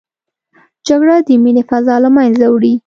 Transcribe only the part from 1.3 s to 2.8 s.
مینې فضا له منځه وړي